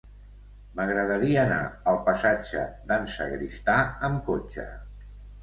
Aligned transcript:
M'agradaria 0.77 1.37
anar 1.41 1.59
al 1.91 1.99
passatge 2.07 2.65
d'en 2.93 3.07
Sagristà 3.17 3.77
amb 4.09 4.27
cotxe. 4.33 4.69